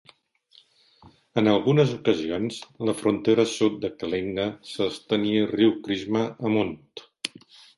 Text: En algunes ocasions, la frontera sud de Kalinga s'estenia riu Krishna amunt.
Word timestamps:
En 1.41 1.49
algunes 1.51 1.91
ocasions, 1.97 2.57
la 2.91 2.95
frontera 3.03 3.45
sud 3.53 3.77
de 3.85 3.93
Kalinga 3.99 4.49
s'estenia 4.73 5.47
riu 5.55 5.77
Krishna 5.85 6.25
amunt. 6.51 7.09